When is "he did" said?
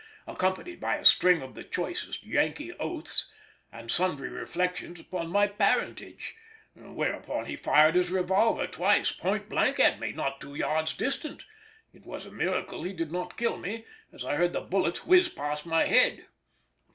12.81-13.11